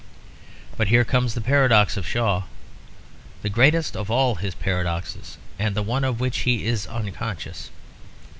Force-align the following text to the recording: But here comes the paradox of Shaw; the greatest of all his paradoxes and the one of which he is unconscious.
But 0.77 0.87
here 0.87 1.05
comes 1.05 1.35
the 1.35 1.41
paradox 1.41 1.95
of 1.95 2.07
Shaw; 2.07 2.45
the 3.43 3.51
greatest 3.51 3.95
of 3.95 4.09
all 4.09 4.33
his 4.33 4.55
paradoxes 4.55 5.37
and 5.59 5.75
the 5.75 5.83
one 5.83 6.03
of 6.03 6.19
which 6.19 6.39
he 6.39 6.65
is 6.65 6.87
unconscious. 6.87 7.69